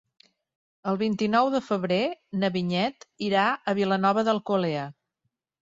[0.91, 1.99] El vint-i-nou de febrer
[2.41, 4.91] na Vinyet irà a Vilanova d'Alcolea.